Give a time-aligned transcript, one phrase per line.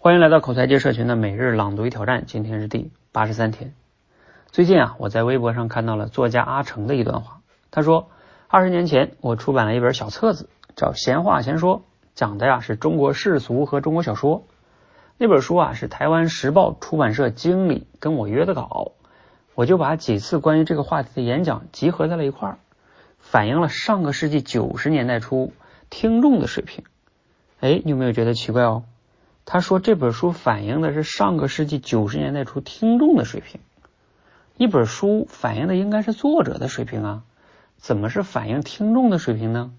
[0.00, 3.74] 欢迎来到口才界社群的每日朗读与挑战，今天是第八十三天。
[4.52, 7.40] 最近啊，我在微博上看到了作家阿成的一段话，
[7.72, 8.08] 他说
[8.46, 11.78] ：“二十年前，我出版了一本小册子，叫《闲话闲说》，
[12.14, 14.44] 讲的呀是中国世俗和中国小说。
[15.16, 18.92] 那本书啊是台湾时报出版社经理跟我约的稿，
[19.56, 22.58] 我就把几次关于这个话题的演讲集合在了一块儿，
[23.18, 25.52] 反映了上个世纪九十年代初
[25.90, 26.84] 听众的水平。
[27.58, 28.84] 哎，你有没有觉得奇怪哦？”
[29.50, 33.62] 他说这本书反映的是上个世纪九十年代初听众的水平，
[34.58, 37.22] 一本书反映的应该是作者的水平啊，
[37.78, 39.72] 怎么是反映听众的水平呢？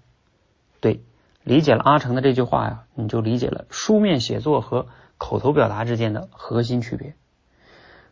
[0.80, 1.02] 对，
[1.44, 4.88] 理解了阿成的这句话呀，你就理解了书面写作和
[5.18, 7.14] 口头表达之间的核心区别。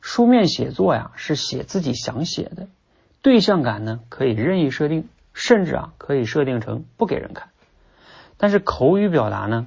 [0.00, 2.68] 书面写作呀是写自己想写的，
[3.20, 7.48] 对象感呢可以任意设定，甚至啊可以设定成不给人看。
[8.36, 9.66] 但是口语表达呢，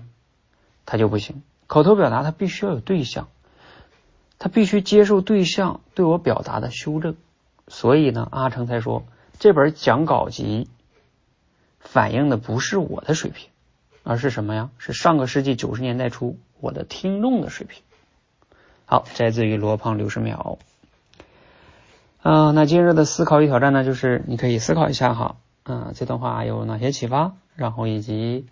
[0.86, 1.44] 它就不行。
[1.72, 3.30] 口头表达，它必须要有对象，
[4.38, 7.16] 他必须接受对象对我表达的修正。
[7.70, 9.06] 所以呢，阿成才说
[9.40, 10.68] 这本讲稿集
[11.80, 13.48] 反映的不是我的水平，
[14.04, 14.70] 而是什么呀？
[14.80, 17.82] 是上个世纪九十年代初我的听众的水平。
[18.86, 20.60] 好，摘自于罗胖六十秒。
[22.22, 28.46] 啊，那今日的思考与挑战呢，就是你可以思考一下哈，啊，这段话有哪些启发，然后以及。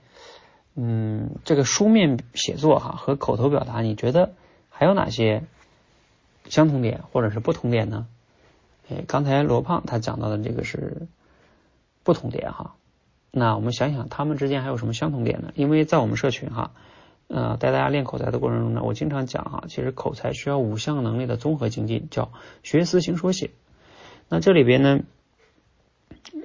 [0.81, 4.31] 嗯，这个书面写作哈和口头表达，你觉得
[4.69, 5.43] 还有哪些
[6.45, 8.07] 相同点或者是不同点呢？
[8.89, 11.07] 哎，刚才罗胖他讲到的这个是
[12.03, 12.75] 不同点哈。
[13.29, 15.51] 那我们想想，他们之间还有什么相同点呢？
[15.53, 16.71] 因为在我们社群哈，
[17.27, 22.31] 呃，带大家练口才的过程中呢，我经常讲哈，其实口才需要五项能力的综合精进，叫
[22.63, 23.51] 学思行说写。
[24.29, 24.99] 那这里边呢，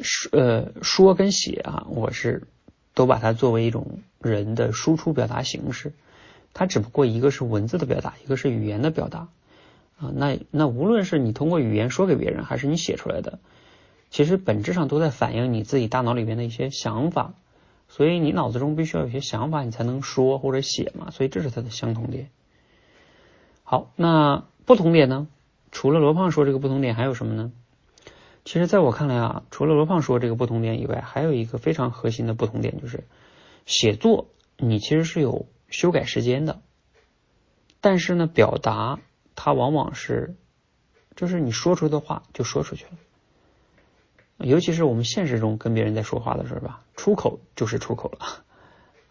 [0.03, 2.49] 说呃说跟写啊，我是。
[2.95, 5.93] 都把它作为一种人的输出表达形式，
[6.53, 9.29] 它只不过一个是文字的表达，一个是语言的表达
[9.99, 10.13] 啊。
[10.15, 13.39] 那那无论是你通过语言说给别人，还是你写出来的，
[14.11, 17.35] 其实本质上都在反映你自己大脑里边的一些想法。
[17.89, 21.11] 所以你脑子中必须要有些想法，你才能说或者写嘛。
[21.11, 22.31] 所以这是它的相同点。
[23.63, 25.29] 好，那不同点呢？
[25.71, 27.53] 除了罗胖说这个不同点，还有什么呢？
[28.45, 33.05] 其实，在我看来啊，除了罗胖说这个不同点以外，还有一个非常核心的不同点，就是
[33.65, 34.29] 写作
[34.59, 36.61] 你其实是有修改时间的，
[37.81, 39.01] 但是呢，表达
[39.35, 40.35] 它往往是
[41.17, 48.45] 就是你说出的话就说出去了，尤其是我们现实中跟别人在说话的时候吧，出口就是出口了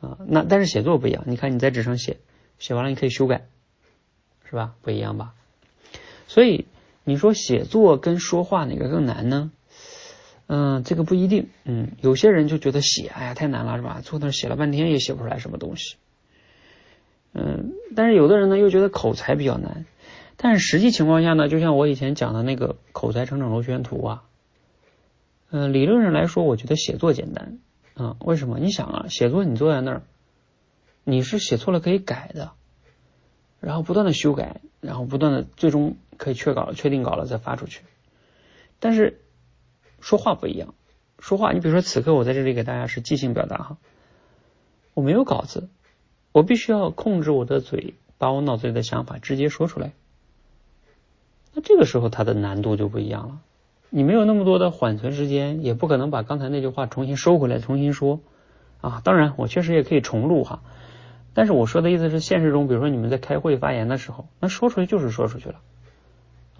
[0.07, 0.19] 啊。
[0.27, 2.17] 那但是写作不一样，你看你在纸上写，
[2.59, 3.47] 写完了你可以修改，
[4.47, 4.75] 是吧？
[4.83, 5.33] 不一样吧？
[6.27, 6.67] 所以。
[7.03, 9.51] 你说写作跟说话哪个更难呢？
[10.47, 11.49] 嗯，这个不一定。
[11.63, 14.01] 嗯，有些人就觉得写，哎呀，太难了，是吧？
[14.03, 15.95] 坐那写了半天也写不出来什么东西。
[17.33, 19.85] 嗯，但是有的人呢又觉得口才比较难。
[20.35, 24.23] 但是实际情况下呢，就像我以前讲的那个口才成长螺旋图啊，
[25.49, 27.59] 嗯，理论上来说，我觉得写作简单
[27.95, 28.17] 啊。
[28.19, 28.59] 为什么？
[28.59, 30.01] 你想啊，写作你坐在那儿，
[31.03, 32.51] 你是写错了可以改的，
[33.63, 35.95] 然后不断的修改，然后不断的最终。
[36.15, 37.81] 可以确稿，确定稿了再发出去。
[38.79, 39.19] 但是
[39.99, 40.75] 说话不一样，
[41.19, 43.77] 说话，你比如说此刻我在这里给大家是即兴表达哈，
[44.93, 45.69] 我没有稿子，
[46.31, 49.91] 我必须要控制我的嘴，把我脑子里的想法直接说出来。
[51.55, 53.39] 那这个时候它的难度就不一样了，
[53.89, 58.19] 你没有那么多的缓存时间，也不可能把刚才那句话重新收回来重新说
[58.81, 59.01] 啊。
[59.03, 60.61] 当然，我确实也可以重录哈，
[61.33, 65.55] 但是我说的意思是现实中，比如说你们在开会发言的时候，那说出去就是说出去了。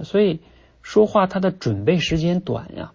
[0.02, 0.40] 所以
[0.82, 2.92] 说话它的准备时间短呀，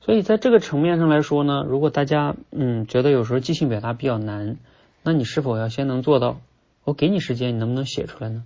[0.00, 4.56] 所以在这个层面上来说呢，如果大家嗯觉得有时候即兴表达比较难，
[5.02, 6.40] 那你是否要先能做到？
[6.84, 8.44] 我给你时间，你能不能写出来呢？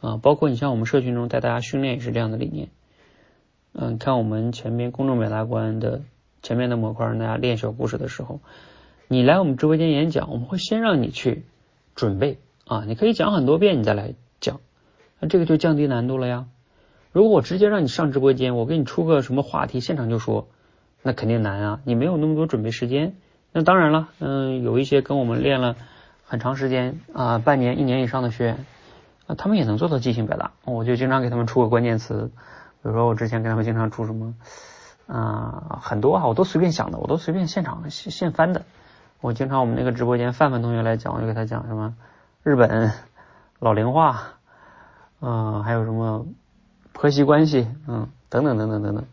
[0.00, 2.68] 啊，包括你像我们社群中带大家训练也是这样的理念。
[3.72, 6.02] 嗯，看我们前面公众表达官的
[6.42, 8.40] 前面的模块，大家练小故事的时候，
[9.10, 11.46] 你来我们直播间演讲，我们会先让你去
[11.94, 14.60] 准备啊，你可以讲很多遍，你再来讲。
[15.18, 16.44] 那这个就降低难度了呀。
[17.10, 20.46] 如果我直接让你上直播间，我给你出个什么话题，现场就说，
[21.02, 21.80] 那肯定难啊。
[21.84, 23.14] 你没有那么多准备时间。
[23.50, 25.76] 那当然了，嗯，有一些跟我们练了
[26.26, 28.66] 很长时间啊，半年、一年以上的学员，
[29.26, 30.52] 啊，他们也能做到即兴表达。
[30.66, 32.30] 我就经常给他们出个关键词，
[32.82, 34.34] 比如说我之前给他们经常出什么
[35.06, 38.66] 啊，很多哈，我都随便想的，我都随便现场现现翻的。
[39.20, 41.94] 我经常我们那个直播间范范同学来讲，我就给他讲什么
[42.42, 42.92] 日本
[43.58, 44.34] 老龄化。
[45.20, 46.26] 嗯，还有什么
[46.92, 49.04] 婆媳关系，嗯，等等等等等等，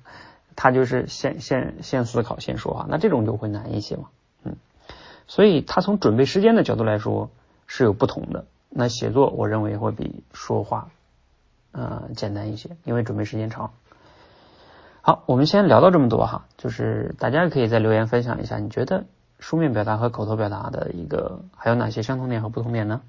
[0.55, 4.09] 他就是先先先思考，先说话，那这种就会难一些嘛，
[4.43, 4.55] 嗯，
[5.25, 7.31] 所以他从准备时间的角度来说，
[7.65, 8.45] 是有不同的。
[8.69, 10.89] 那写作我认为会比说话
[11.71, 13.71] 呃简单一些，因为准备时间长。
[15.01, 19.05] 好，我们先聊到这么多哈，就是大家可以在留言分享一下，你觉得
[19.47, 23.01] 书面表达和口头表达的一个还有哪些相同点和不同点呢？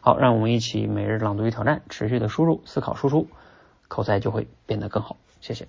[0.00, 3.28] 好，让我们一起每日朗读与挑战，持续的输入、思考、输出，
[3.86, 5.18] 口才就会变得更好。
[5.42, 5.68] 谢谢。